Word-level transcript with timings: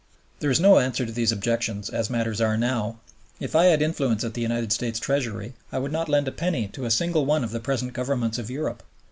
There 0.39 0.49
is 0.49 0.59
no 0.59 0.79
answer 0.79 1.05
to 1.05 1.11
these 1.11 1.31
objections 1.31 1.87
as 1.87 2.09
matters 2.09 2.41
are 2.41 2.57
now. 2.57 2.99
If 3.39 3.55
I 3.55 3.65
had 3.65 3.83
influence 3.83 4.23
at 4.23 4.33
the 4.33 4.41
United 4.41 4.71
States 4.73 4.99
Treasury, 4.99 5.53
I 5.71 5.77
would 5.77 5.91
not 5.91 6.09
lend 6.09 6.27
a 6.27 6.31
penny 6.31 6.67
to 6.69 6.85
a 6.85 6.89
single 6.89 7.27
one 7.27 7.43
of 7.43 7.51
the 7.51 7.59
present 7.59 7.93
Governments 7.93 8.39
of 8.39 8.49
Europe. 8.49 8.81